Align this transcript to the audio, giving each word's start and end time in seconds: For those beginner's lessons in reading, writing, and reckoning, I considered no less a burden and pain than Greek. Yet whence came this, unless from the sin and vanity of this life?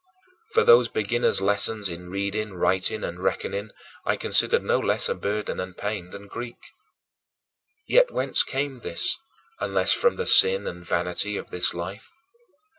For 0.53 0.63
those 0.63 0.87
beginner's 0.87 1.41
lessons 1.41 1.87
in 1.87 2.09
reading, 2.09 2.55
writing, 2.55 3.03
and 3.03 3.19
reckoning, 3.21 3.69
I 4.03 4.15
considered 4.15 4.63
no 4.63 4.79
less 4.79 5.07
a 5.07 5.13
burden 5.13 5.59
and 5.59 5.77
pain 5.77 6.09
than 6.09 6.25
Greek. 6.25 6.57
Yet 7.87 8.09
whence 8.11 8.41
came 8.41 8.79
this, 8.79 9.19
unless 9.59 9.93
from 9.93 10.15
the 10.15 10.25
sin 10.25 10.65
and 10.65 10.83
vanity 10.83 11.37
of 11.37 11.51
this 11.51 11.75
life? 11.75 12.09